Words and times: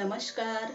नमस्कार. 0.00 0.72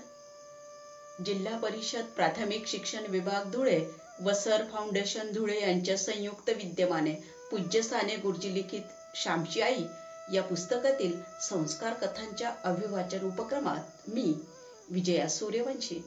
जिल्हा 1.25 1.57
परिषद 1.57 2.03
प्राथमिक 2.15 2.67
शिक्षण 2.67 3.05
विभाग 3.05 3.49
धुळे 3.51 3.85
व 4.23 4.33
सर 4.33 4.63
फाउंडेशन 4.71 5.31
धुळे 5.31 5.59
यांच्या 5.61 5.97
संयुक्त 5.97 6.49
विद्यमाने 6.49 7.13
पूज्य 7.51 7.81
साने 7.81 8.15
गुरुजी 8.15 8.53
लिखित 8.53 8.81
श्यामची 9.15 9.61
आई 9.61 9.83
या 10.33 10.43
पुस्तकातील 10.43 11.13
संस्कार 11.41 11.93
कथांच्या 11.93 12.51
अभिवाचन 12.63 13.25
उपक्रमात 13.25 14.09
मी 14.09 14.35
विजया 14.89 15.27
सूर्यवंशी 15.27 15.99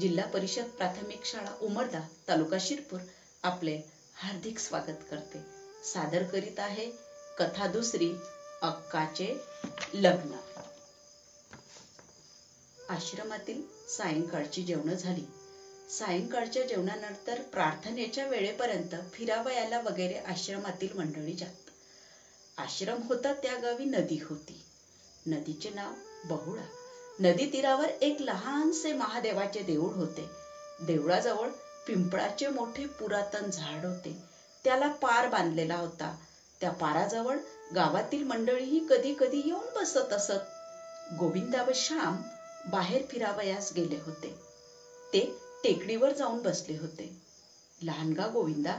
जिल्हा 0.00 0.26
परिषद 0.26 0.64
प्राथमिक 0.78 1.24
शाळा 1.24 1.52
उमरदा 1.60 2.00
तालुका 2.28 2.56
शिरपूर 2.60 3.00
आपले 3.42 3.76
हार्दिक 4.14 4.58
स्वागत 4.58 5.04
करते. 5.10 5.38
सादर 5.84 6.22
करीत 6.22 6.60
आहे 6.60 6.88
कथा 7.38 7.66
दुसरी 7.66 8.12
अक्काचे 8.62 9.36
लग्न. 9.94 10.36
आश्रमातील 12.88 13.60
सायंकाळची 13.96 14.62
जेवण 14.62 14.94
झाली. 14.94 15.22
सायंकाळच्या 15.98 16.62
जेवणानंतर 16.62 17.40
प्रार्थनेच्या 17.40 18.24
वेळेपर्यंत 18.24 18.94
फिरावयाला 19.12 19.78
वगैरे 19.78 20.14
आश्रमातील 20.14 20.92
मंडळी 20.92 21.34
जात. 21.34 21.70
आश्रम 22.58 23.02
होता 23.08 23.32
त्या 23.32 23.56
गावी 23.56 23.84
नदी 23.84 24.18
होती. 24.22 24.60
नदीचे 25.26 25.70
नाव 25.70 25.92
बहुळा. 26.24 26.62
नदी 27.18 27.46
तीरावर 27.46 27.88
एक 28.00 28.20
लहानसे 28.20 28.92
महादेवाचे 28.92 29.62
देऊळ 29.62 29.92
होते. 29.92 30.28
देवळाजवळ 30.86 31.48
पिंपळाचे 31.86 32.48
मोठे 32.48 32.84
पुरातन 32.84 33.50
झाड 33.50 33.84
होते. 33.84 34.16
त्याला 34.64 34.88
पार 34.88 35.26
बांधलेला 35.26 35.74
होता. 35.74 36.14
त्या 36.60 36.70
पाराजवळ 36.70 37.36
गावातील 37.74 38.22
मंडळीही 38.22 38.80
कधी 38.88 39.12
कधी 39.18 39.46
येऊन 39.46 39.64
बसत 39.76 40.12
असत. 40.12 40.40
गोविंदा 41.18 41.62
व 41.62 41.70
श्याम 41.74 42.18
बाहेर 42.66 43.02
फिरावयास 43.10 43.72
गेले 43.76 43.96
होते. 43.96 44.32
ते 45.12 45.24
टेकडीवर 45.62 46.12
जाऊन 46.12 46.42
बसले 46.42 46.76
होते. 46.76 47.12
लहानगा 47.82 48.26
गोविंदा 48.26 48.74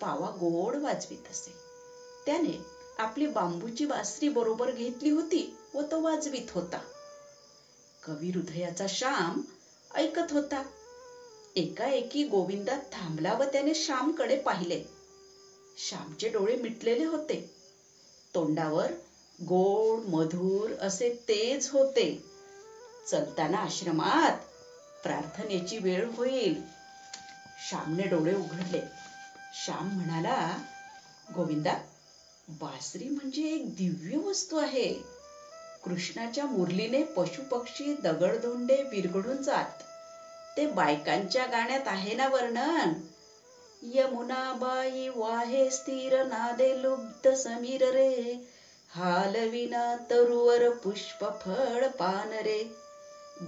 पावा 0.00 0.28
गोड 0.28 0.76
वाजवीत 0.76 1.30
असे. 1.30 1.50
त्याने 2.26 2.58
आपली 2.98 3.26
बांबूची 3.26 3.84
बासरी 3.84 4.28
बरोबर 4.28 4.70
घेतली 4.70 5.08
होती 5.08 5.48
व 5.74 5.80
तो 5.90 6.00
वाजवीत 6.00 6.50
होता. 6.50 6.76
कवी 8.02 8.28
हृदयाचा 8.28 8.86
श्याम 8.88 9.38
ऐकत 9.94 10.32
होता. 10.32 10.62
एकाएकी 11.56 12.24
गोविंदा 12.24 12.76
थांबला 12.92 13.34
व 13.34 13.42
त्याने 13.42 13.74
श्यामकडे 13.74 14.36
पाहिले. 14.36 14.78
श्यामचे 15.88 16.28
डोळे 16.28 16.54
मिटलेले 16.54 17.04
होते. 17.04 17.44
तोंडावर 18.34 18.90
गोड 19.40 20.00
मधुर 20.00 20.72
असे 20.80 21.08
तेज 21.28 21.68
होते. 21.70 22.31
चलताना 23.10 23.58
आश्रमात 23.58 24.32
प्रार्थनेची 25.02 25.78
वेळ 25.78 26.06
होईल. 26.16 26.60
श्यामने 27.68 28.06
डोळे 28.06 28.34
उघडले. 28.34 28.80
श्याम 29.64 29.88
म्हणाला 29.88 30.58
गोविंदा 31.34 31.74
बासरी 32.48 33.08
म्हणजे 33.08 33.42
एक 33.42 33.68
दिव्य 33.68 34.16
वस्तू 34.16 34.56
आहे. 34.56 34.94
कृष्णाच्या 35.84 36.46
मुरलीने 36.46 37.02
पशुपक्षी 37.02 37.94
दगडधोंडे 37.94 38.82
विरघडून 38.82 39.42
जात. 39.42 39.82
ते 40.56 40.66
बायकांच्या 40.66 41.46
गाण्यात 41.46 41.86
आहे 41.86 42.14
ना 42.14 42.28
वर्णन? 42.28 42.92
यमुनाबाई 43.82 45.08
वाहे 45.08 45.70
स्थिर 45.70 46.22
नादे 46.22 46.82
लुब्ध 46.82 47.28
समीर 47.28 47.90
रे. 47.90 48.34
हालविना 48.88 49.94
तरुवर 50.10 50.68
पुष्प 50.70 51.26
फळ 51.44 51.86
पान 51.86 52.32
रे. 52.32 52.81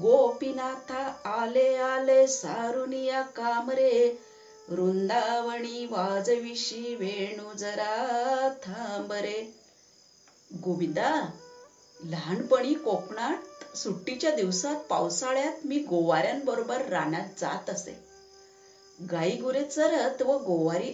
गोपीनाथा 0.00 1.20
आले 1.24 1.76
आले 1.76 2.26
सारुनिया 2.26 3.22
कामरे. 3.22 4.08
वृंदावणी 4.68 5.86
वाजविशी 5.86 6.94
वेणू 6.94 7.52
जरा 7.52 8.48
थांबरे. 8.62 9.42
गोविंदा 10.52 11.28
लहानपणी 12.04 12.74
कोकणात 12.74 13.76
सुट्टीच्या 13.76 14.30
दिवसात 14.30 14.76
पावसाळ्यात 14.88 15.52
मी 15.64 15.78
गोवाऱ्यांबरोबर 15.78 16.84
रानात 16.88 17.24
जात 17.40 17.70
असे. 17.70 17.96
गाई 19.10 19.36
गुरे 19.36 19.62
चरत 19.62 20.22
व 20.22 20.36
गोवारी 20.36 20.92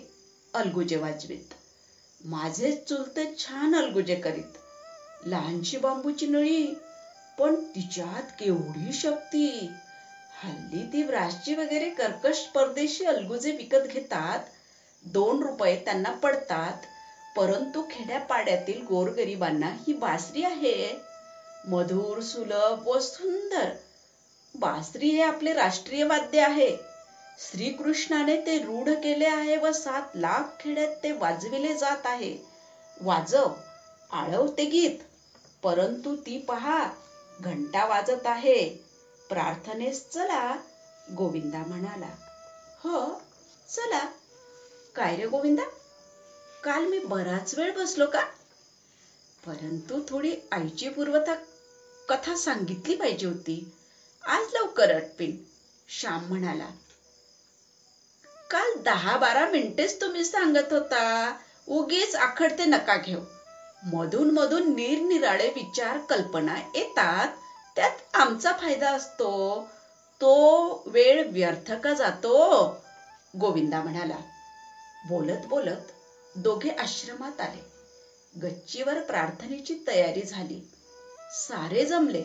अलगुजे 0.54 0.96
वाजवीत. 0.96 1.54
माझे 2.24 2.72
चुलते 2.72 3.34
छान 3.38 3.74
अलगुजे 3.74 4.14
करीत. 4.14 4.58
लहानशी 5.26 5.76
बांबूची 5.76 6.26
नळी 6.26 6.74
पण 7.40 7.56
तिच्यात 7.74 8.22
केवढी 8.38 8.92
शक्ती? 8.92 9.66
हल्ली 10.42 10.84
ती 10.84 11.02
ब्रासची 11.02 11.54
वगैरे 11.54 11.88
कर्कश 11.88 12.46
परदेशी 12.54 13.04
अलगुजे 13.04 13.52
विकत 13.52 13.86
घेतात. 13.86 14.38
दोन 15.02 15.42
रुपये 15.42 15.76
त्यांना 15.76 16.10
पडतात. 16.10 16.72
परंतु 17.36 17.82
खेड्यापाड्यातील 17.90 18.80
गोरगरिबांना 18.82 19.66
ही 19.66 19.92
बासरी 19.92 20.42
आहे. 20.42 20.94
मधुर 21.64 22.20
सुलभ 22.20 22.88
व 22.88 22.98
सुंदर. 22.98 23.70
बासरी 24.54 25.10
हे 25.10 25.20
आपले 25.20 25.52
राष्ट्रीय 25.52 26.04
वाद्य 26.04 26.40
आहे. 26.40 26.74
श्रीकृष्णाने 27.50 28.36
ते 28.36 28.58
रूढ 28.58 28.88
केले 28.88 29.24
आहे 29.24 29.56
व 29.56 29.70
सात 29.70 30.02
लाख 30.14 30.42
खेड्यात 30.60 31.02
ते 31.02 31.12
वाजविले 31.12 31.74
जात 31.74 32.06
आहे. 32.06 32.34
वाजव 33.00 33.48
आळव 34.10 34.46
ते 34.46 34.64
गीत. 34.64 35.02
परंतु 35.62 36.14
ती 36.14 36.36
पहा 36.36 36.88
घंटा 37.40 37.84
वाजत 37.84 38.26
आहे. 38.26 38.68
प्रार्थनेस 39.28 40.08
चला 40.14 40.56
गोविंदा 41.16 41.58
म्हणाला. 41.58 42.10
हो 42.82 43.22
चला. 43.76 44.06
काय 44.94 45.16
रे 45.16 45.26
गोविंदा? 45.26 45.62
काल 46.64 46.84
मी 46.84 46.98
बराच 46.98 47.54
वेळ 47.54 47.72
बसलो 47.72 48.06
का? 48.06 48.20
परंतु 49.46 50.00
थोडी 50.08 50.34
आईची 50.52 50.88
पूर्वता 50.88 51.34
कथा 52.08 52.36
सांगितली 52.36 52.94
पाहिजे 52.94 53.26
होती. 53.26 53.68
आज 54.24 54.40
लवकर 54.52 54.92
अटपिन. 54.92 55.34
श्याम 56.00 56.26
म्हणाला. 56.26 56.66
काल 58.50 58.82
दहा 58.82 59.16
बारा 59.16 59.46
मिनिटेच 59.46 60.00
तुम्ही 60.00 60.24
सांगत 60.24 60.72
होता. 60.72 61.32
उगीच 61.68 62.14
आखडते 62.14 62.64
नका 62.64 62.96
घेऊ. 62.96 63.20
मधून 63.82 64.30
मधून 64.30 64.74
निरनिराळे 64.74 65.50
विचार 65.50 65.98
कल्पना 65.98 66.56
येतात. 66.74 67.28
त्यात 67.76 67.90
आमचा 68.14 68.52
फायदा 68.52 68.90
असतो. 68.90 69.64
तो 70.20 70.82
वेळ 70.86 71.26
व्यर्थ 71.26 71.72
का 71.72 71.94
जातो? 71.94 72.64
गोविंदा 73.40 73.80
म्हणाला. 73.82 74.16
बोलत 75.08 75.46
बोलत 75.46 75.92
दोघे 76.34 76.70
आश्रमात 76.70 77.40
आले. 77.40 77.70
गच्चीवर 78.42 79.00
प्रार्थनेची 79.00 79.74
तयारी 79.86 80.22
झाली. 80.22 80.60
सारे 81.32 81.84
जमले. 81.84 82.22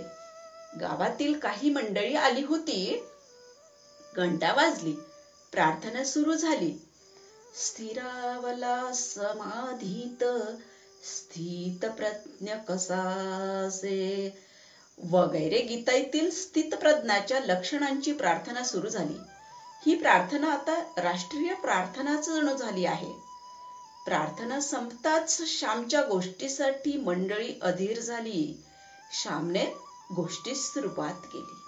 गावातील 0.81 1.33
काही 1.33 1.69
मंडळी 1.69 2.15
आली 2.15 2.43
होती. 2.43 3.03
घंटा 4.15 4.53
वाजली. 4.53 4.93
प्रार्थना 5.51 6.03
सुरू 6.03 6.33
झाली. 6.33 6.73
स्थिरावला 7.55 8.91
समाधीत 8.93 10.23
स्थित 11.05 11.85
प्रज्ञ 11.85 12.53
कसासे 12.67 14.35
वगैरे 15.03 15.61
गीतातील 15.61 16.31
स्थित 16.31 16.75
प्रज्ञाच्या 16.75 17.39
लक्षणांची 17.39 18.11
प्रार्थना 18.11 18.63
सुरू 18.63 18.89
झाली. 18.89 19.17
ही 19.85 19.95
प्रार्थना 19.95 20.51
आता 20.51 20.79
राष्ट्रीय 20.97 21.53
प्रार्थनाच 21.53 22.29
जणू 22.29 22.55
झाली 22.55 22.85
आहे. 22.85 23.11
प्रार्थना 24.05 24.59
संपताच 24.59 25.41
श्यामच्या 25.41 26.01
गोष्टीसाठी 26.01 26.97
मंडळी 26.97 27.53
अधीर 27.61 27.99
झाली. 27.99 28.61
श्यामने 29.21 29.65
गोष्टी 30.15 30.55
सुरुवात 30.55 31.25
केली. 31.33 31.61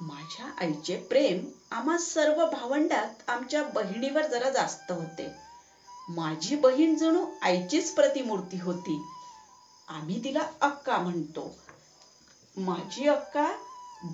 माझ्या 0.00 0.46
आईचे 0.60 0.96
प्रेम 0.96 1.46
आम्हा 1.70 1.98
सर्व 1.98 2.46
भावंडात 2.46 3.22
आमच्या 3.26 3.62
बहिणीवर 3.62 4.26
जरा 4.26 4.50
जास्त 4.50 4.92
होते. 4.92 5.51
माझी 6.08 6.54
बहीण 6.56 6.94
जणू 6.96 7.24
आईचीच 7.42 7.90
प्रतिमूर्ती 7.90 8.58
होती. 8.58 8.98
आम्ही 9.88 10.18
तिला 10.24 10.42
अक्का 10.60 10.98
म्हणतो. 10.98 11.50
माझी 12.56 13.06
अक्का 13.06 13.50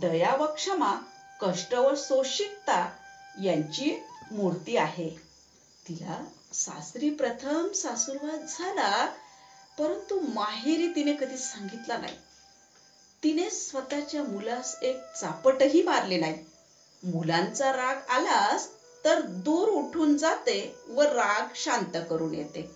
दया 0.01 0.35
व 0.35 0.47
क्षमा 0.47 0.95
कष्ट 1.41 1.75
व 1.75 1.95
सोशिकता 1.95 2.85
यांची 3.43 3.93
मूर्ती 4.31 4.77
आहे. 4.77 5.09
तिला 5.87 6.21
सासरी 6.53 7.11
प्रथम 7.11 7.73
सासूरवाद 7.73 8.45
झाला 8.49 9.07
परंतु 9.79 10.19
माहेरी 10.19 10.87
तिने 10.87 11.13
कधी 11.13 11.37
सांगितला 11.37 11.97
नाही. 11.97 12.15
तिने 13.23 13.51
स्वतःच्या 13.51 14.23
मुलास 14.23 14.75
एक 14.83 14.97
चापटही 15.21 15.83
मारले 15.83 16.17
नाही. 16.17 16.35
मुलांचा 17.03 17.73
राग 17.73 17.97
आलास 18.09 18.69
तर 19.09 19.21
दूर 19.21 19.69
उठून 19.69 20.17
जाते 20.17 20.75
व 20.89 21.03
राग 21.03 21.43
शांत 21.55 21.97
करून 22.11 22.35
येते. 22.35 22.71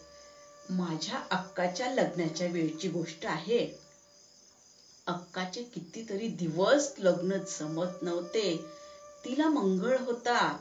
माझ्या 0.71 1.21
अक्काच्या 1.31 1.89
लग्नाच्या 1.89 2.47
वेळची 2.47 2.89
गोष्ट 2.89 3.27
आहे. 3.27 3.67
अक्काचे 5.07 5.63
कितीतरी 5.63 6.29
दिवस 6.29 6.93
लग्न 6.99 7.37
जमत 7.59 8.03
नव्हते. 8.03 8.65
तिला 9.25 9.49
मंगळ 9.49 9.99
होता. 9.99 10.57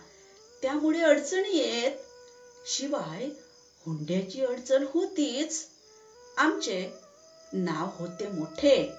त्यामुळे 0.62 1.02
अडचणी 1.02 1.58
येत. 1.58 1.92
शिवाय 2.66 3.30
हुंड्याची 3.86 4.44
अडचण 4.44 4.84
होतीच. 4.94 5.66
आमचे 6.38 6.90
नाव 7.54 7.88
होते 7.94 8.28
मोठे. 8.28 8.92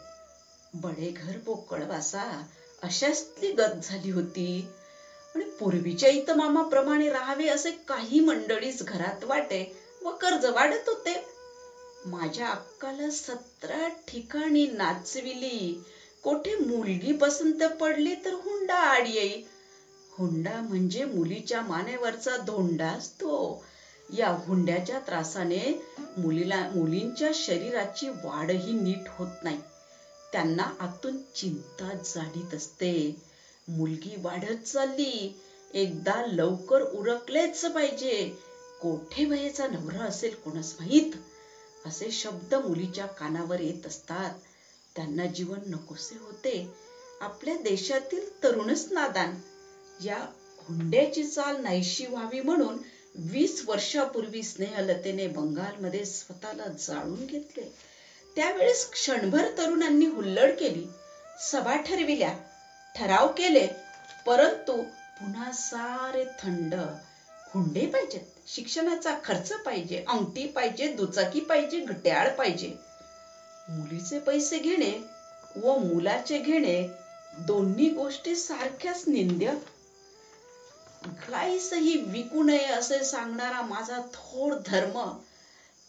बडे 0.75 1.11
घर 1.17 1.37
पोकळवासा 1.39 2.43
अशातली 2.83 3.51
गत 3.51 3.75
झाली 3.83 4.11
होती. 4.11 4.67
आणि 5.35 5.45
पूर्वीच्या 5.59 6.09
इथं 6.09 6.37
मामाप्रमाणे 6.37 7.09
राहावे 7.09 7.47
असे 7.49 7.71
काही 7.89 8.19
मंडळीच 8.21 8.83
घरात 8.83 9.25
वाटे 9.25 9.65
व 10.03 10.11
कर्ज 10.21 10.45
वाढत 10.47 10.89
होते. 10.89 11.17
माझ्या 12.05 12.49
अक्काला 12.49 13.09
सतरा 13.11 13.87
ठिकाणी 14.09 14.65
नाचविली. 14.67 15.75
कोठे 16.25 16.55
मुलगी 16.57 17.13
पसंत 17.13 17.63
पडली 17.81 18.15
तर 18.25 18.35
हुंडा 18.35 18.75
आड 18.77 19.07
येई 19.07 19.39
हुंडा 20.13 20.61
म्हणजे 20.61 21.05
मुलीच्या 21.05 21.61
मानेवरचा 21.63 22.37
धोंडा 22.37 22.87
असतो. 22.87 23.61
या 24.09 24.29
हुंड्याच्या 24.47 24.99
त्रासाने 24.99 25.73
मुलीला 26.17 26.67
मुलींच्या 26.71 27.31
शरीराची 27.35 28.09
वाढही 28.25 28.73
नीट 28.73 29.09
होत 29.09 29.43
नाही. 29.43 29.57
त्यांना 30.33 30.67
आतून 30.79 31.17
चिंता 31.35 31.93
जाणीत 32.05 32.55
असते. 32.55 32.93
मुलगी 33.69 34.17
वाढत 34.17 34.67
चालली. 34.67 35.29
एकदा 35.75 36.21
लवकर 36.23 36.83
उरकलेच 36.83 37.65
पाहिजे. 37.65 38.31
कोठे 38.81 39.25
वयेचा 39.25 39.67
नवरा 39.67 40.05
असेल 40.05 40.33
कोणास 40.35 40.75
माहीत? 40.81 41.17
असे 41.85 42.11
शब्द 42.11 42.55
मुलीच्या 42.55 43.07
कानावर 43.07 43.61
येत 43.61 43.87
असतात. 43.87 44.31
त्यांना 44.97 45.27
जीवन 45.27 45.59
नकोसे 45.67 46.17
होते. 46.17 46.69
आपल्या 47.21 47.57
देशातील 47.57 48.43
तरुणच 48.43 48.87
नादान. 48.91 49.35
या 50.05 50.27
हुंड्याची 50.59 51.25
चाल 51.25 51.57
नाहीशी 51.57 52.07
व्हावी 52.07 52.41
म्हणून 52.41 52.77
वीस 53.15 53.63
वर्षापूर्वी 53.65 54.43
स्नेहलतेने 54.43 55.27
बंगालमध्ये 55.27 56.05
स्वतःला 56.05 56.69
जाळून 56.69 57.27
घेतले. 57.27 57.65
त्यावेळेस 58.37 58.91
क्षणभर 58.91 59.49
तरुणांनी 59.59 60.07
हुल्लड 60.07 60.51
केली. 60.51 60.87
सभा 61.53 61.77
ठरविल्या. 61.77 62.33
ठराव 62.95 63.27
केले. 63.37 63.67
परंतु 64.27 64.81
पुन्हा 65.19 65.51
सारे 65.53 66.25
थंड. 66.25 66.75
हुंडे 67.55 67.87
पाहिजेत. 67.87 68.21
शिक्षणाचा 68.47 69.13
खर्च 69.25 69.53
पाहिजे 69.65 69.97
अंगठी 70.07 70.45
पाहिजे 70.47 70.89
दुचाकी 70.89 71.41
पाहिजे 71.41 71.79
घट्याळ 71.81 72.29
पाहिजे. 72.29 72.73
मुलीचे 73.69 74.19
पैसे 74.19 74.59
घेणे 74.59 74.99
व 75.57 75.75
मुलाचे 75.75 76.39
घेणे 76.39 76.85
दोन्ही 77.47 77.89
गोष्टी 77.89 78.35
सारख्याच 78.35 79.03
निंद्य. 79.07 79.53
काहीसही 81.29 81.97
विकू 81.97 82.43
नये 82.43 82.67
असे 82.67 83.03
सांगणारा 83.03 83.61
माझा 83.63 83.99
थोर 84.13 84.55
धर्म. 84.67 84.99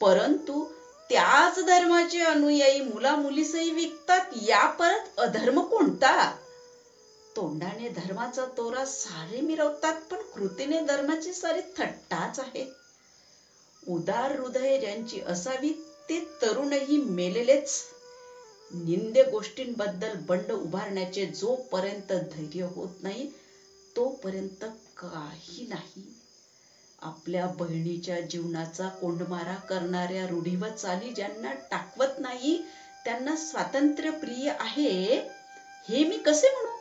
परंतु 0.02 0.64
त्याच 1.10 1.60
धर्माचे 1.60 2.20
अनुयायी 2.20 2.80
मुला 2.80 3.16
मुलीसही 3.16 3.72
विकतात 3.72 4.22
या 4.34 4.66
परत 4.66 5.10
अधर्म 5.18 5.60
कोणता? 5.60 6.28
तोंडाने 7.36 7.88
धर्माचा 7.90 8.46
तोरा 8.58 8.84
सारे 8.86 9.40
मिरवतात 9.42 9.94
पण 10.10 10.22
कृतीने 10.34 10.80
धर्माची 10.82 11.32
सारी 11.34 11.62
थट्टाच 11.78 12.40
आहे. 12.40 12.64
उदार 13.84 14.32
हृदय 14.32 14.78
ज्यांची 14.78 15.20
असावी 15.26 15.72
ते 16.10 16.20
तरुणही 16.42 16.98
मेलेलेच. 16.98 17.70
निंद 18.72 19.18
गोष्टींबद्दल 19.32 20.14
बंड 20.28 20.52
उभारण्याचे 20.52 21.26
जोपर्यंत 21.32 22.12
धैर्य 22.32 22.68
होत 22.76 23.02
नाही 23.02 23.26
तोपर्यंत 23.96 24.66
काही 24.98 25.64
नाही. 25.64 26.10
आपल्या 27.02 27.46
बहिणीच्या 27.58 28.20
जीवनाचा 28.22 28.88
कोंडमारा 28.92 29.56
करणाऱ्या 29.70 30.26
रूढी 30.26 30.56
व 30.56 30.68
चाली 30.68 31.10
ज्यांना 31.12 31.52
टाकवत 31.72 32.20
नाही 32.20 32.58
त्यांना 33.06 33.36
स्वातंत्र्य 33.36 34.10
प्रिय 34.12 34.50
आहे 34.50 35.18
हे 35.88 36.04
मी 36.04 36.18
कसे 36.18 36.50
म्हणू 36.50 36.73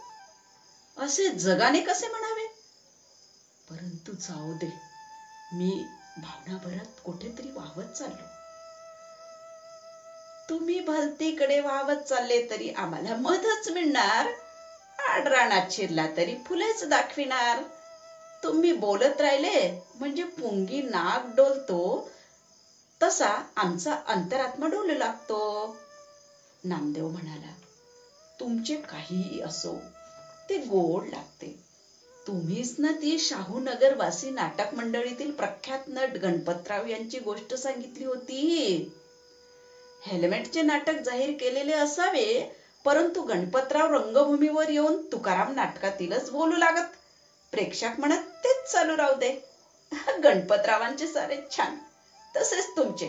असे 0.96 1.28
जगाने 1.28 1.80
कसे 1.80 2.06
म्हणावे? 2.08 2.46
परंतु 3.70 4.12
जाऊ 4.12 4.52
दे. 4.52 4.66
मी 5.52 5.84
भावनाभरात 6.16 7.00
कुठेतरी 7.04 7.50
वाहवत 7.50 7.84
चाललो. 7.84 8.24
तुम्ही 10.48 10.80
भलतीकडे 10.80 11.60
वाहवत 11.60 11.96
चालले 12.08 12.40
तरी 12.50 12.68
आम्हाला 12.68 13.14
मधच 13.14 13.68
मिळणार. 13.68 14.26
आडराणात 15.08 15.60
शिरला 15.70 16.06
तरी 16.16 16.34
फुलेच 16.46 16.84
दाखविणार. 16.84 17.62
तुम्ही 18.42 18.72
बोलत 18.72 19.20
राहिले 19.20 19.70
म्हणजे 19.94 20.24
पुंगी 20.24 20.80
नाक 20.80 21.20
डोलतो. 21.36 22.08
तसा 23.02 23.40
आमचा 23.56 23.94
अंतरात्मा 24.06 24.66
डोलू 24.66 24.94
लागतो. 24.94 25.74
नामदेव 26.64 27.08
म्हणाला 27.08 27.52
तुमचे 28.40 28.76
काहीही 28.76 29.40
असो 29.40 29.78
ते 30.52 30.58
गोड 30.58 31.04
लागते. 31.04 31.46
तुम्हीच 32.26 32.74
ना 32.78 32.92
ती 32.92 33.16
शाहूनगर 33.18 33.92
वासी 33.92 34.30
नाटक 34.30 34.74
मंडळीतील 34.74 35.30
प्रख्यात 35.30 35.78
नट 35.88 36.16
गणपतराव 36.16 36.84
यांची 36.84 37.18
गोष्ट 37.18 37.54
सांगितली 37.54 38.04
होती. 38.04 38.84
हेल्मेटचे 40.02 40.62
नाटक 40.62 40.94
जाहीर 40.94 41.30
केलेले 41.40 41.72
असावे 41.72 42.42
परंतु 42.84 43.22
गणपतराव 43.22 43.86
रंगभूमीवर 43.86 44.68
येऊन 44.68 44.96
तुकाराम 45.12 45.50
नाटकातीलच 45.50 46.30
बोलू 46.30 46.56
लागत. 46.56 46.96
प्रेक्षक 47.52 47.98
म्हणत 47.98 48.18
तेच 48.44 48.70
चालू 48.72 48.96
राहू 48.96 49.14
दे. 49.14 49.32
गणपतरावांचे 50.22 51.06
सारे 51.06 51.36
छान. 51.50 51.74
तसेच 52.36 52.66
तुमचे. 52.76 53.08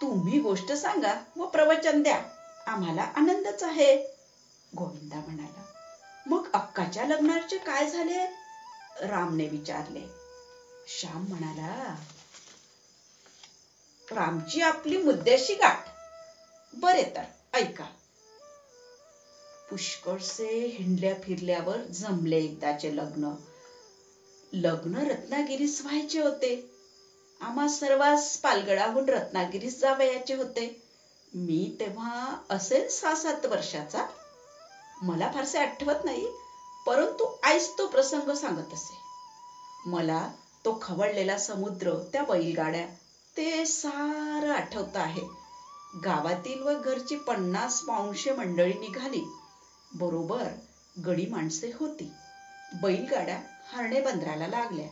तुम्ही 0.00 0.38
गोष्ट 0.38 0.72
सांगा 0.72 1.14
व 1.36 1.44
प्रवचन 1.44 2.02
द्या. 2.02 2.18
आम्हाला 2.66 3.06
आनंदच 3.14 3.62
आहे. 3.62 3.94
गोविंदा 4.72 5.20
म्हणाला 5.20 5.45
मग 6.26 6.46
अक्काच्या 6.52 7.04
लग्नाचे 7.04 7.56
काय 7.56 7.86
झाले? 7.86 8.24
रामने 9.00 9.46
विचारले. 9.46 10.04
श्याम 10.88 11.26
म्हणाला 11.26 11.94
रामची 14.12 14.60
आपली 14.60 14.96
मुद्द्याशी 14.96 15.54
गाठ. 15.54 15.88
बरे 16.72 17.04
तर 17.04 17.22
ऐका. 17.52 17.84
पुष्कळसे 19.70 20.64
हिंडल्या 20.64 21.14
फिरल्यावर 21.22 21.80
जमले 21.80 22.36
एकदाचे 22.36 22.96
लग्न. 22.96 23.30
लग्न 24.52 24.94
रत्नागिरीस 24.94 25.80
व्हायचे 25.80 26.18
होते. 26.18 26.68
आम्हा 27.40 27.68
सर्वांस 27.68 28.36
पालगडाहून 28.36 29.08
रत्नागिरीस 29.08 29.80
जावयाचे 29.80 30.34
होते. 30.34 30.80
मी 31.32 31.70
तेव्हा 31.80 32.36
असेल 32.50 32.88
सहा 32.90 33.14
सात 33.14 33.46
वर्षाचा. 33.46 34.02
मला 35.02 35.28
फारसे 35.34 35.58
आठवत 35.58 36.04
नाही 36.04 36.24
परंतु 36.86 37.24
आईच 37.42 37.70
तो 37.78 37.86
प्रसंग 37.86 38.30
सांगत 38.30 38.72
असे. 38.72 38.94
मला 39.84 40.26
तो 40.64 40.76
खवळलेला 40.80 41.36
समुद्र 41.36 41.94
त्या 42.12 42.22
बैलगाड्या 42.22 42.84
ते 43.36 43.64
सारं 43.66 44.50
आठवत 44.50 44.96
आहे. 44.96 45.22
गावातील 46.04 46.62
व 46.62 46.74
घरची 46.74 47.14
पन्नास 47.16 47.80
पाऊंशे 47.80 48.32
मंडळी 48.32 48.74
निघाली. 48.74 49.20
बरोबर 49.92 50.52
गडी 51.06 51.26
माणसे 51.26 51.70
होती. 51.74 52.08
बैलगाड्या 52.82 53.38
हरणे 53.72 54.00
बंदराला 54.00 54.46
लागल्या. 54.46 54.86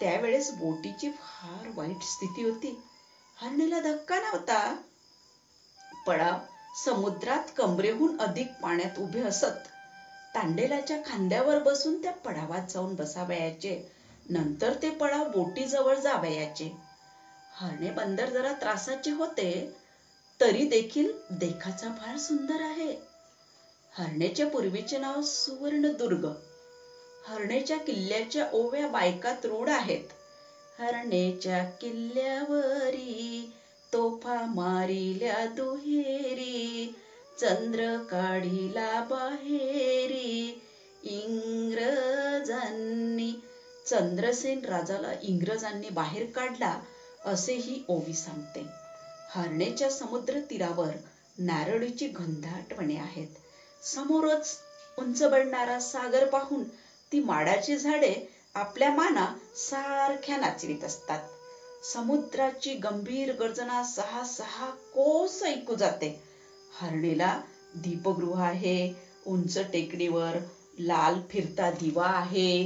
त्यावेळेस 0.00 0.50
बोटीची 0.50 1.08
फार 1.08 1.68
वाईट 1.76 2.02
स्थिती 2.02 2.42
होती. 2.42 2.72
हरणीला 3.36 3.78
धक्का 3.80 4.18
नव्हता. 4.18 4.74
पडाव 6.06 6.36
समुद्रात 6.84 7.38
कमरेहून 7.56 8.10
अधिक 8.18 8.46
पाण्यात 8.62 8.98
उभे 8.98 9.20
असत. 9.20 9.68
तांडेलाच्या 10.34 10.96
खांद्यावर 11.04 11.58
बसून 11.58 11.96
त्या 11.96 12.10
पडावात 12.12 12.60
जाऊन 12.68 12.94
बसावयाचे. 12.94 13.78
नंतर 14.28 14.72
ते 14.82 14.90
पडाव 14.90 15.24
बोटीजवळ 15.24 15.96
जावयाचे. 15.96 16.70
हरणे 17.52 17.90
बंदर 17.90 18.30
जरा 18.30 18.52
त्रासाचे 18.52 19.10
होते 19.10 19.68
तरी 20.40 20.64
देखील 20.64 21.06
देखाचा 21.30 21.90
फार 21.90 22.16
सुंदर 22.16 22.60
आहे. 22.60 22.94
हरणेचे 23.92 24.44
पूर्वीचे 24.44 24.98
नाव 24.98 25.20
सुवर्णदुर्ग. 25.20 26.26
हरणेच्या 27.26 27.76
किल्ल्याच्या 27.76 28.44
ओव्या 28.52 28.86
बायकात 28.86 29.44
रूढ 29.44 29.68
आहेत. 29.68 30.12
हरणेच्या 30.78 31.62
किल्ल्यावरी 31.62 33.44
तोफा 33.92 34.44
मारिल्या 34.46 35.44
दुहेरी 35.46 36.86
चंद्र 37.40 37.96
काढिला 38.10 39.00
बाहेरी. 39.10 40.54
इंग्रजांनी 41.02 41.74
चंद्रसेन 43.86 44.64
राजाला 44.64 45.12
इंग्रजांनी 45.22 45.90
बाहेर 45.90 46.24
काढला 46.34 46.76
असेही 47.24 47.78
ओवी 47.88 48.12
सांगते. 48.12 48.64
हरणेच्या 49.30 49.90
समुद्र 49.90 50.38
तीरावर 50.50 50.94
नारळीची 51.38 52.06
घनदाटपणे 52.06 52.96
आहेत. 52.96 53.26
समोरच 53.84 54.56
उंच 54.98 55.22
बनणारा 55.22 55.78
सागर 55.78 56.24
पाहून 56.24 56.62
ती 57.12 57.18
माडाची 57.18 57.76
झाडे 57.76 58.18
आपल्या 58.54 58.90
माना 58.90 59.30
सारख्या 59.56 60.36
नाचवीत 60.36 60.84
असतात. 60.84 61.18
समुद्राची 61.84 62.74
गंभीर 62.74 63.32
गर्जना 63.32 63.82
सहा 63.82 64.24
सहा 64.24 64.70
कोस 64.70 65.42
ऐकू 65.42 65.74
जाते. 65.74 66.20
हरणीला 66.80 67.40
दीपगृह 67.74 68.42
आहे 68.42 68.94
उंच 69.26 69.58
टेकडीवर 69.58 70.36
लाल 70.78 71.20
फिरता 71.30 71.70
दिवा 71.70 72.06
आहे. 72.06 72.62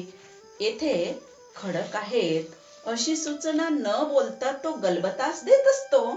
येथे 0.60 1.18
खडक 1.56 1.96
आहेत. 1.96 2.42
अशी 2.86 3.16
सूचना 3.16 3.68
न 3.68 4.08
बोलता 4.08 4.52
तो 4.64 4.72
गलबतास 4.72 5.44
देत 5.44 5.66
असतो. 5.66 6.14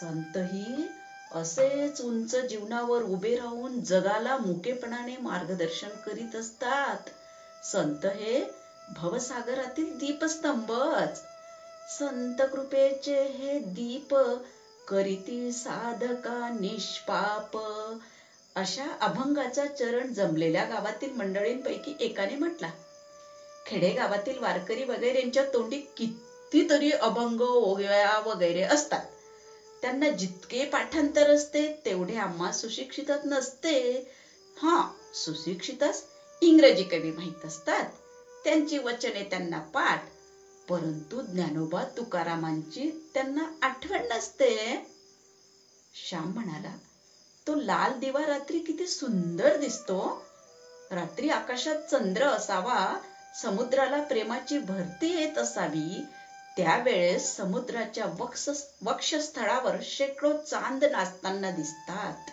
संतही 0.00 0.88
असेच 1.34 2.00
उंच 2.00 2.36
जीवनावर 2.36 3.02
उभे 3.02 3.34
राहून 3.34 3.80
जगाला 3.80 4.36
मुकेपणाने 4.36 5.16
मार्गदर्शन 5.16 5.88
करीत 5.88 6.36
असतात. 6.36 6.96
संत 7.72 8.06
हे 8.06 8.44
भवसागरातील 8.88 9.98
दीपस्तंभच. 9.98 11.22
संत 11.90 12.40
कृपेचे 12.52 13.16
हे 13.28 13.58
दीप 13.74 14.14
करीती 14.88 15.50
साधका 15.52 16.48
निष्पाप. 16.50 17.56
अशा 18.56 18.86
अभंगाचा 19.00 19.66
चरण 19.68 20.12
जमलेल्या 20.12 20.64
गावातील 20.64 21.10
मंडळींपैकी 21.12 21.92
एकाने 22.00 22.34
म्हटला 22.34 22.68
खेडेगावातील 23.66 24.38
वारकरी 24.38 24.84
वगैरेंच्या 24.84 25.42
तोंडी 25.52 25.78
कितीतरी 25.96 26.90
अभंग 26.92 27.40
ओव्या 27.40 28.18
वगैरे 28.18 28.62
असतात. 28.62 29.00
त्यांना 29.82 30.08
जितके 30.08 30.64
पाठांतर 30.64 31.28
असते 31.28 31.66
तेवढे 31.84 32.16
आम्हा 32.16 32.50
सुशिक्षितात 32.52 33.24
नसते. 33.24 33.76
हा 34.56 34.82
सुशिक्षितच 35.14 36.02
इंग्रजी 36.42 36.82
कवी 36.82 37.10
माहीत 37.10 37.44
असतात. 37.44 37.84
त्यांची 38.44 38.78
वचने 38.78 39.22
त्यांना 39.22 39.58
पाठ 39.72 39.98
परंतु 40.70 41.20
ज्ञानोबा 41.20 41.84
तुकारामांची 41.96 42.90
त्यांना 43.14 43.44
आठवण 43.62 44.06
नसते. 44.12 44.50
श्याम 45.94 46.32
म्हणाला 46.32 46.74
तो 47.46 47.54
लाल 47.54 47.98
दिवा 47.98 48.26
रात्री 48.26 48.58
किती 48.58 48.86
सुंदर 48.86 49.56
दिसतो. 49.56 50.24
रात्री 50.90 51.28
आकाशात 51.28 51.74
चंद्र 51.90 52.26
असावा 52.26 52.96
समुद्राला 53.42 54.00
प्रेमाची 54.00 54.58
भरती 54.58 55.12
येत 55.12 55.38
असावी. 55.38 56.00
त्यावेळेस 56.56 57.36
समुद्राच्या 57.36 58.06
वक्ष 58.18 58.48
वक्षस्थळावर 58.82 59.76
शेकडो 59.82 60.32
चांद 60.32 60.84
नाचताना 60.84 61.50
दिसतात. 61.50 62.30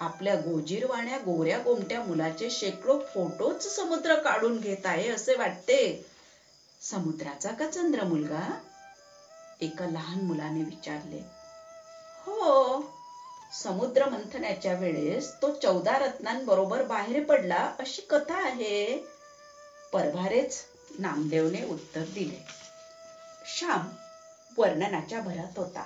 आपल्या 0.00 0.34
गोजीरवाण्या 0.34 1.18
गोऱ्या 1.18 1.58
गोमट्या 1.58 2.00
मुलाचे 2.00 2.50
शेकडो 2.50 2.98
फोटोच 3.14 3.76
समुद्र 3.76 4.14
काढून 4.14 4.60
घेत 4.60 4.86
आहे 4.86 5.08
असे 5.08 5.34
वाटते. 5.34 6.04
समुद्राचा 6.90 7.52
का 7.52 7.66
चंद्र 7.66 8.04
मुलगा 8.04 8.42
एका 9.60 9.86
लहान 9.86 10.22
मुलाने 10.24 10.62
विचारले 10.62 11.18
हो 12.26 12.80
समुद्र 13.62 14.06
मंथनाच्या 14.06 14.74
वेळेस 14.74 15.30
तो 15.42 15.50
चौदा 15.50 15.98
रत्नांबरोबर 15.98 16.82
बाहेर 16.82 17.24
पडला 17.24 17.60
अशी 17.78 18.02
कथा 18.10 18.34
आहे. 18.34 18.98
परभारेच 19.92 20.56
नामदेवने 20.98 21.62
उत्तर 21.64 22.02
दिले 22.14 22.44
श्याम 23.58 23.88
वर्णनाच्या 24.58 25.20
भरात 25.20 25.58
होता. 25.58 25.82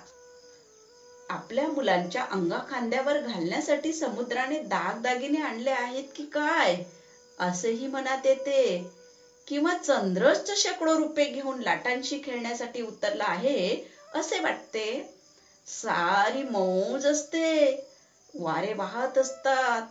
आपल्या 1.29 1.69
मुलांच्या 1.69 2.23
अंगा 2.31 2.61
खांद्यावर 2.69 3.19
घालण्यासाठी 3.19 3.93
समुद्राने 3.93 4.59
दागदागिने 4.59 5.39
आणले 5.39 5.71
आहेत 5.71 6.05
की 6.17 6.23
काय 6.23 6.79
असेही 7.39 7.87
मनात 7.87 8.27
येते. 8.27 8.63
किंवा 9.49 9.73
चंद्रच 9.75 10.51
शेकडो 10.57 10.97
रुपये 10.97 11.27
घेऊन 11.27 11.61
लाटांशी 11.63 12.19
खेळण्यासाठी 12.25 12.81
उतरला 12.81 13.25
आहे 13.25 13.77
असे 14.15 14.39
वाटते. 14.39 14.87
सारी 15.67 16.43
मौज 16.43 17.07
असते. 17.07 17.73
वारे 18.35 18.73
वाहत 18.73 19.19
असतात. 19.19 19.83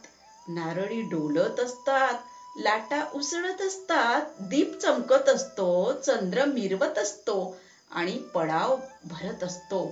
नारळी 0.48 1.02
डोलत 1.02 1.60
असतात. 1.60 2.16
लाटा 2.56 3.02
उसळत 3.14 3.62
असतात. 3.62 4.22
दीप 4.40 4.78
चमकत 4.82 5.30
असतो. 5.30 5.68
चंद्र 6.06 6.46
मिरवत 6.46 6.98
असतो. 6.98 7.38
आणि 7.92 8.18
पडाव 8.34 8.76
भरत 9.04 9.44
असतो. 9.44 9.86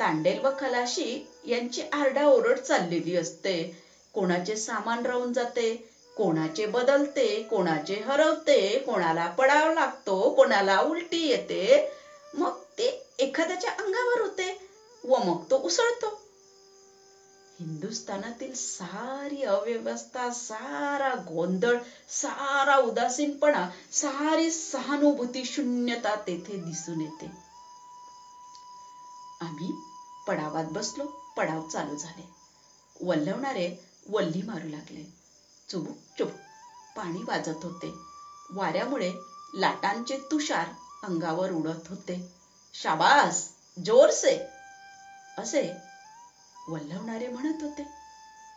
तांडेल 0.00 0.38
व 0.38 0.48
खलाशी 0.58 1.18
यांची 1.46 1.82
आरडाओरड 1.92 2.58
चाललेली 2.58 3.16
असते. 3.16 3.54
कोणाचे 4.14 4.56
सामान 4.56 5.02
राहून 5.02 5.32
जाते? 5.32 5.74
कोणाचे 6.16 6.66
बदलते 6.66 7.40
कोणाचे 7.42 7.98
हरवते 8.00 8.78
कोणाला 8.78 9.26
पडाव 9.28 9.70
लागतो 9.70 10.28
कोणाला 10.30 10.78
उलटी 10.80 11.26
येते. 11.26 11.86
मग 12.34 12.50
ते 12.78 12.88
एखाद्याच्या 13.18 13.70
अंगावर 13.70 14.20
होते 14.20 14.50
व 15.04 15.18
मग 15.18 15.42
तो 15.50 15.56
उसळतो. 15.56 16.16
हिंदुस्थानातील 17.58 18.54
सारी 18.54 19.44
अव्यवस्था 19.44 20.30
सारा 20.30 21.14
गोंधळ 21.14 21.76
सारा 22.08 22.76
उदासीनपणा 22.76 23.66
सारी 23.92 24.50
सहानुभूती 24.50 25.44
शून्यता 25.44 26.14
तेथे 26.14 26.56
दिसून 26.56 27.00
येते. 27.00 27.30
आम्ही 29.40 29.70
पडावात 30.26 30.64
बसलो 30.64 31.04
पडाव 31.36 31.60
चालू 31.72 31.94
झाले. 31.94 32.26
वल्लवणारे 33.00 33.70
वल्ली 34.08 34.42
मारू 34.42 34.68
लागले. 34.68 35.19
चुबुक 35.70 35.94
चुबुक 36.18 36.38
पाणी 36.96 37.22
वाजत 37.22 37.62
होते. 37.62 37.92
वाऱ्यामुळे 38.50 39.12
लाटांचे 39.54 40.16
तुषार 40.16 40.68
अंगावर 41.02 41.50
उडत 41.50 41.88
होते. 41.88 42.20
शाबास 42.74 43.48
जोरसे. 43.84 44.36
असे 45.38 45.70
वल्लवणारे 46.68 47.28
म्हणत 47.28 47.62
होते. 47.62 47.82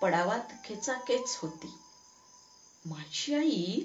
पडावात 0.01 0.39
खेचाखेच 0.63 1.37
होती. 1.41 1.67
माझी 2.85 3.33
आई 3.33 3.79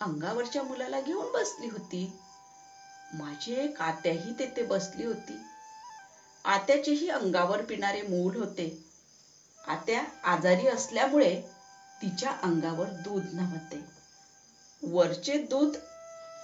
अंगावरच्या 0.00 0.62
मुलाला 0.62 1.00
घेऊन 1.00 1.32
बसली 1.32 1.66
होती. 1.66 2.06
माझी 3.12 3.52
एक 3.54 3.80
आत्याही 3.80 4.32
तेथे 4.38 4.62
बसली 4.62 5.04
होती. 5.04 5.36
आत्याचेही 6.44 7.08
अंगावर 7.08 7.60
पिणारे 7.60 8.02
मूल 8.02 8.36
होते. 8.36 8.82
आत्या 9.66 10.02
आजारी 10.24 10.66
असल्यामुळे 10.66 11.36
तिच्या 12.02 12.30
अंगावर 12.42 12.88
दूध 13.04 13.22
नव्हते. 13.32 13.80
वरचे 14.82 15.36
दूध 15.38 15.76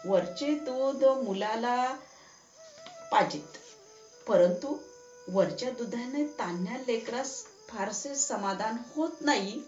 वरचे 0.04 0.54
दूध 0.54 1.04
मुलाला 1.04 1.92
पाजित. 3.10 3.56
परंतु 4.26 4.74
वरच्या 5.26 5.70
दुधाने 5.70 6.22
तान्ह्या 6.38 6.76
लेकरास 6.76 7.44
फारसे 7.68 8.14
समाधान 8.14 8.76
होत 8.94 9.20
नाही. 9.20 9.58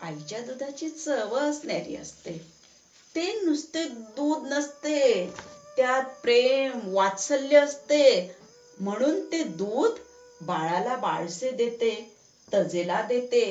आईच्या 0.00 0.40
दुधाची 0.40 0.88
चव 0.88 1.34
असणारी 1.36 1.94
असते. 1.96 2.36
ते 3.14 3.32
नुसते 3.44 3.84
दूध 4.16 4.44
नसते. 4.44 5.26
त्यात 5.76 6.02
प्रेम 6.22 6.86
वात्सल्य 6.94 7.56
असते. 7.56 8.28
म्हणून 8.78 9.20
ते 9.32 9.42
दूध 9.42 9.98
बाळाला 10.40 10.96
बाळसे 10.96 11.52
देते 11.52 11.92
तजेला 12.48 13.00
देते. 13.02 13.44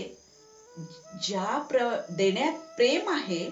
ज्या 0.75 1.57
प्र 1.69 1.81
देण्यात 2.09 2.51
प्रेम 2.75 3.09
आहे 3.09 3.47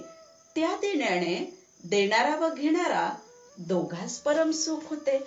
त्या 0.56 0.74
देण्याने 0.75 1.36
देणारा 1.84 2.36
व 2.36 2.48
घेणारा 2.50 3.10
दोघांस 3.58 4.18
परम 4.20 4.51
सुख 4.51 4.88
होते. 4.90 5.18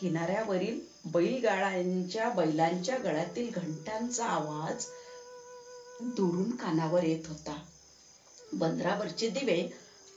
किनाऱ्यावरील 0.00 0.78
बैलगाड्यांच्या 1.04 2.28
बैलांच्या 2.28 2.96
गळ्यातील 2.96 3.50
घंटांचा 3.54 4.24
आवाज 4.24 4.86
दुरून 6.16 6.50
कानावर 6.50 7.02
येत 7.02 7.26
होता. 7.26 7.56
बंदरावरचे 8.52 9.28
दिवे 9.28 9.62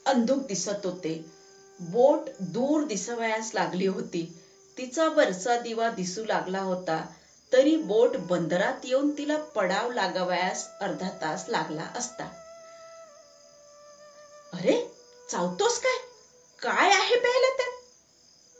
अंधुक 0.06 0.40
दिसत 0.40 0.84
होते. 0.84 1.16
बोट 1.78 2.28
दूर 2.38 2.82
दिसवयास 2.82 3.50
लागली 3.54 3.86
होती. 3.86 4.26
तिचा 4.76 5.08
वरचा 5.08 5.56
दिवा 5.56 5.88
दिसू 5.88 6.24
लागला 6.24 6.60
होता. 6.60 7.02
तरी 7.56 7.76
बोट 7.76 8.16
बंदरात 8.16 8.72
येऊन 8.84 9.08
तिला 9.18 9.36
पडाव 9.36 9.90
लागावयास 9.90 10.68
अर्धा 10.80 11.08
तास 11.20 11.44
लागला 11.48 11.86
असता. 11.94 12.24
अरे 14.52 14.74
चावतोस 15.30 15.78
काय? 15.78 15.96
काय 16.62 16.92
आहे 16.92 17.16
प्यायला 17.16 17.48
त्यात? 17.48 17.70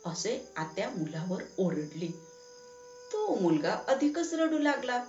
असे 0.05 0.37
आत्या 0.55 0.89
मुलावर 0.89 1.41
ओरडली. 1.57 2.07
तो 3.13 3.33
मुलगा 3.33 3.75
अधिकच 3.87 4.33
रडू 4.33 4.57
लागला. 4.57 4.99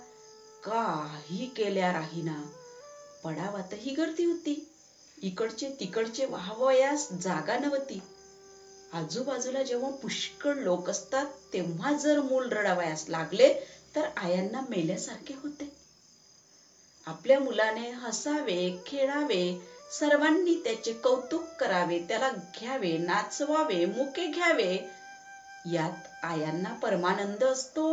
काही 0.63 1.45
केल्या 1.45 1.91
राहीना. 1.91 2.43
पडावातही 3.23 3.91
गर्दी 3.91 4.23
होती. 4.23 4.65
इकडचे 5.21 5.69
तिकडचे 5.79 6.25
वाहवयास 6.25 7.07
जागा 7.23 7.55
नव्हती. 7.55 7.99
आजूबाजूला 8.91 9.63
जेव्हा 9.63 9.89
पुष्कळ 9.89 10.53
लोक 10.53 10.89
असतात 10.89 11.25
तेव्हा 11.53 11.93
जर 11.93 12.19
मूल 12.19 12.51
रडावयास 12.51 13.03
लागले 13.07 13.51
तर 13.95 14.05
आयांना 14.17 14.61
मेल्यासारखे 14.61 15.33
होते. 15.33 15.69
आपल्या 17.07 17.39
मुलाने 17.39 17.89
हसावे 17.89 18.69
खेळावे 18.85 19.53
सर्वांनी 19.99 20.55
त्याचे 20.63 20.91
कौतुक 20.91 21.43
करावे 21.59 21.99
त्याला 21.99 22.29
घ्यावे 22.29 22.97
नाचवावे 22.97 23.85
मुके 23.85 24.25
घ्यावे 24.27 24.79
यात 25.71 26.07
आयांना 26.23 26.71
परमानंद 26.73 27.43
असतो. 27.43 27.87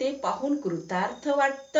ते 0.00 0.10
पाहून 0.12 0.54
कृतार्थ 0.54 1.28
वाटत. 1.28 1.78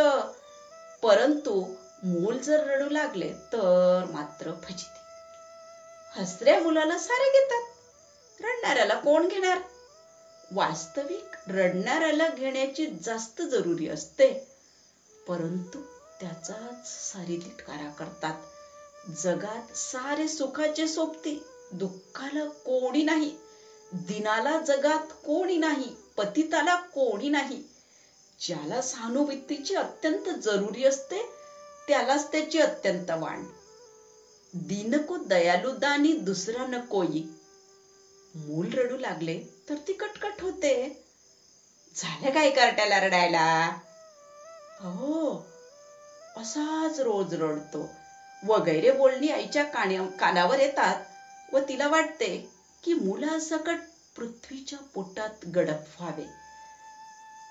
परंतु 1.02 1.66
मूल 2.02 2.38
जर 2.38 2.62
रडू 2.62 2.88
लागले 2.88 3.32
तर 3.52 4.06
मात्र 4.08 4.52
फजिती. 4.52 4.98
हसऱ्या 6.14 6.58
मुलाला 6.58 6.96
सारे 6.98 7.28
घेतात. 7.28 7.60
रडणाऱ्याला 8.40 8.94
कोण 8.94 9.26
घेणार? 9.28 9.58
वास्तविक 10.52 11.36
रडणाऱ्याला 11.50 12.28
घेण्याची 12.28 12.86
जास्त 13.04 13.42
जरुरी 13.42 13.88
असते. 13.88 14.32
परंतु 15.28 15.78
त्याचाच 16.20 16.88
सारी 17.12 17.36
धिटकारा 17.36 17.88
करतात. 17.88 18.32
जगात 19.22 19.76
सारे 19.76 20.28
सुखाचे 20.28 20.86
सोबती 20.86 21.38
दुःखाला 21.72 22.44
कोणी 22.44 23.02
नाही 23.02 23.32
दिनाला 23.92 24.56
जगात 24.56 25.12
कोणी 25.24 25.56
नाही 25.56 25.92
पतिताला 26.16 26.74
कोणी 26.74 27.28
नाही. 27.28 27.60
ज्याला 28.40 28.80
सहानुभूतीची 28.80 29.74
अत्यंत 29.74 30.28
जरुरी 30.44 30.84
असते 30.84 31.22
त्यालाच 31.88 32.30
त्याची 32.32 32.58
अत्यंत 32.58 33.10
वाण. 33.10 33.42
दिन 34.52 34.96
को 34.98 35.16
दयालु 35.16 35.70
दानी 35.70 36.12
दुसरा 36.12 36.62
नकोई 36.64 37.22
मूल 38.34 38.70
रडू 38.70 38.96
लागले 38.96 39.38
तर 39.68 39.78
ती 39.86 39.92
कटकट 39.92 40.40
होते. 40.42 40.72
झालं 41.96 42.30
काय 42.30 42.50
करट्याला 42.50 42.98
रडायला? 43.00 43.70
हो 44.80 45.34
असाच 46.36 46.98
रोज 47.00 47.34
रडतो. 47.34 47.86
वगैरे 48.42 48.90
बोलणी 48.90 49.30
आईच्या 49.30 49.62
कान्या 49.62 50.02
कानावर 50.18 50.58
येतात 50.58 50.96
व 51.52 51.58
तिला 51.68 51.88
वाटते 51.88 52.36
की 52.84 52.92
मुलासकट 52.92 53.78
पृथ्वीच्या 54.16 54.78
पोटात 54.94 55.44
गडप 55.54 55.98
व्हावे. 55.98 56.24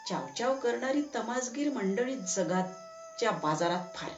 चावचाव 0.09 0.53
करणारी 0.53 1.01
तमासगीर 1.15 1.69
मंडळी 1.69 2.15
जगाच्या 2.35 3.31
बाजारात 3.31 3.95
फार. 3.95 4.09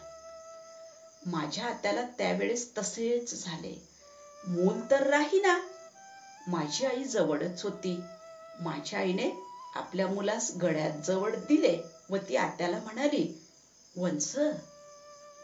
माझ्या 1.25 1.65
आत्याला 1.65 2.03
त्यावेळेस 2.17 2.65
तसेच 2.77 3.33
झाले. 3.43 3.73
मूल 4.43 4.79
तर 4.91 5.07
राही 5.07 5.39
ना 5.39 5.57
माझी 6.47 6.85
आई 6.85 7.03
जवळच 7.05 7.61
होती. 7.63 7.97
माझ्या 8.59 8.99
आईने 8.99 9.29
आपल्या 9.75 10.07
मुलास 10.07 10.49
गळ्यात 10.61 11.05
जवळ 11.07 11.35
दिले 11.47 11.75
व 12.09 12.17
ती 12.29 12.35
आत्याला 12.35 12.77
म्हणाली 12.79 13.25
वंस 13.95 14.35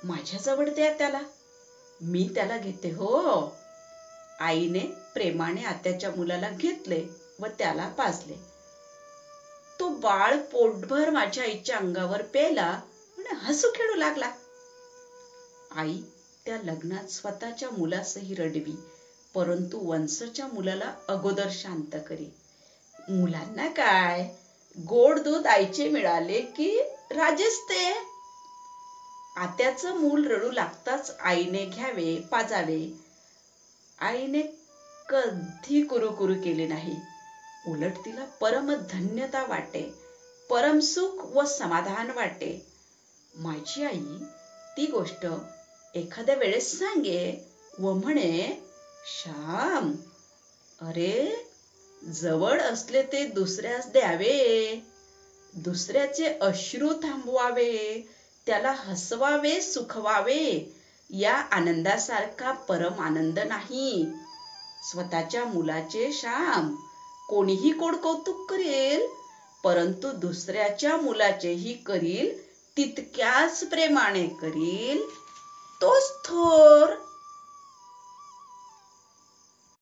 माझ्या 0.03 0.39
जवळ 0.39 0.69
द्या 0.69 0.89
त्याला 0.97 1.21
मी 2.01 2.27
त्याला 2.35 2.57
घेते 2.57 2.89
हो. 2.89 3.45
आईने 4.39 4.85
प्रेमाने 5.13 5.63
आत्याच्या 5.63 6.09
मुलाला 6.11 6.49
घेतले 6.49 7.03
व 7.39 7.47
त्याला 7.57 7.87
पाजले. 7.87 8.35
तो 9.79 9.87
बाळ 9.99 10.35
पोटभर 10.51 11.09
माझ्या 11.09 11.43
आईच्या 11.43 11.77
अंगावर 11.77 12.21
पेला 12.33 12.63
आणि 12.63 13.35
हसू 13.41 13.67
खेळू 13.75 13.95
लागला. 13.95 14.27
आई 15.71 15.99
त्या 16.45 16.57
लग्नात 16.57 17.09
स्वतःच्या 17.11 17.69
मुलासही 17.69 18.33
रडवी 18.33 18.75
परंतु 19.35 19.77
वंशच्या 19.79 20.45
मुलाला 20.47 20.91
अगोदर 21.07 21.47
शांत 21.51 21.95
करी. 22.07 22.27
मुलांना 23.09 23.67
काय? 23.67 24.23
गोड 24.75 25.19
दूध 25.19 25.47
आईचे 25.47 25.87
मिळाले 25.89 26.39
की 26.57 26.69
राजेच 27.11 27.59
आत्याचं 29.35 29.95
मूल 29.95 30.25
रडू 30.27 30.51
लागताच 30.51 31.11
आईने 31.19 31.63
घ्यावे 31.65 32.17
पाजावे. 32.31 32.79
आईने 33.99 34.41
कधी 35.09 35.81
कुरु 35.81 36.09
केले 36.43 36.65
नाही. 36.65 36.95
उलट 37.67 37.97
तिला 38.05 38.23
परम 38.41 38.71
धन्यता 38.89 39.43
वाटे 39.43 39.87
परम 40.49 40.79
सुख 40.79 41.25
व 41.25 41.43
समाधान 41.47 42.09
वाटे. 42.09 42.51
माझी 43.33 43.83
आई 43.83 44.17
ती 44.77 44.85
गोष्ट 44.85 45.25
एखाद्या 45.93 46.35
वेळेस 46.35 46.71
सांगे 46.79 47.19
व 47.79 47.93
म्हणे 47.93 48.29
श्याम 49.07 49.91
अरे 50.79 51.35
जवळ 52.13 52.61
असले 52.61 53.01
ते 53.01 53.23
दुसऱ्यास 53.25 53.87
द्यावे. 53.91 54.75
दुसऱ्याचे 55.53 56.27
अश्रू 56.41 56.93
थांबवावे 56.93 58.01
त्याला 58.47 58.71
हसवावे 58.71 59.61
सुखवावे 59.61 60.69
या 61.09 61.33
आनंदासारखा 61.51 62.51
परम 62.51 62.99
आनंद 63.01 63.39
नाही. 63.39 64.05
स्वतःच्या 64.91 65.45
मुलाचे 65.45 66.11
श्याम 66.11 66.69
कोणीही 67.29 67.71
कोड 67.71 67.95
कौतुक 67.95 68.49
करेल 68.49 69.05
परंतु 69.63 70.11
दुसऱ्याच्या 70.11 70.97
मुलाचेही 70.97 71.73
करील 71.73 72.31
तितक्याच 72.77 73.63
प्रेमाने 73.63 74.27
करील 74.41 75.01
तोच 75.81 76.11
थोर 76.25 76.93